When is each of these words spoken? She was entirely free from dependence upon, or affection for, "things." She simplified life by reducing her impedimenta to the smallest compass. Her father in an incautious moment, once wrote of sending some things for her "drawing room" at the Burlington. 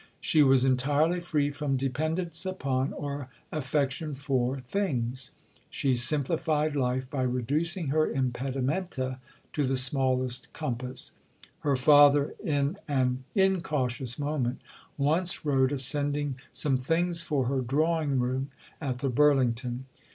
She 0.19 0.41
was 0.41 0.65
entirely 0.65 1.21
free 1.21 1.51
from 1.51 1.77
dependence 1.77 2.43
upon, 2.43 2.91
or 2.93 3.29
affection 3.51 4.15
for, 4.15 4.59
"things." 4.59 5.29
She 5.69 5.93
simplified 5.93 6.75
life 6.75 7.07
by 7.07 7.21
reducing 7.21 7.89
her 7.89 8.11
impedimenta 8.11 9.19
to 9.53 9.63
the 9.63 9.77
smallest 9.77 10.51
compass. 10.53 11.13
Her 11.59 11.75
father 11.75 12.33
in 12.43 12.79
an 12.87 13.25
incautious 13.35 14.17
moment, 14.17 14.59
once 14.97 15.45
wrote 15.45 15.71
of 15.71 15.81
sending 15.81 16.37
some 16.51 16.79
things 16.79 17.21
for 17.21 17.45
her 17.45 17.61
"drawing 17.61 18.17
room" 18.17 18.49
at 18.81 18.97
the 19.05 19.09
Burlington. 19.09 19.85